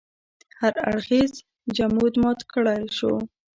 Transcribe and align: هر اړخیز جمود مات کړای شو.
هر 0.59 0.73
اړخیز 0.89 1.31
جمود 1.77 2.13
مات 2.21 2.39
کړای 2.53 2.83
شو. 2.97 3.13